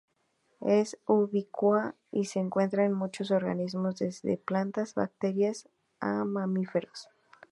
Es 0.65 0.97
ubicua 1.05 1.93
y 2.11 2.25
se 2.25 2.39
encuentra 2.39 2.85
en 2.85 2.91
muchos 2.91 3.29
organismos 3.29 3.99
desde 3.99 4.35
plantas 4.35 4.93
y 4.95 4.99
bacterias 5.01 5.69
a 5.99 6.25
mamíferos. 6.25 7.07